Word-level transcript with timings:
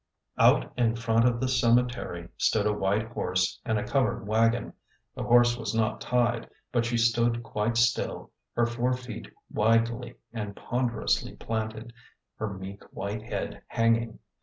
OUT 0.39 0.73
in 0.77 0.95
front 0.95 1.25
of 1.27 1.39
the 1.39 1.47
cemetery 1.47 2.27
stood 2.35 2.65
a 2.65 2.73
white 2.73 3.09
horse 3.09 3.59
and 3.63 3.77
a 3.77 3.83
covered 3.85 4.25
wagon. 4.25 4.73
The 5.13 5.21
horse 5.21 5.55
was 5.55 5.75
not 5.75 6.01
tied, 6.01 6.49
but 6.71 6.85
she 6.85 6.97
stood 6.97 7.43
quite 7.43 7.77
still, 7.77 8.31
her 8.55 8.65
four 8.65 8.93
feet 8.93 9.31
widely 9.53 10.15
and 10.33 10.55
ponderously 10.55 11.33
planted, 11.35 11.93
her 12.37 12.51
meek 12.51 12.83
white 12.85 13.21
head 13.21 13.61
hanging. 13.67 14.17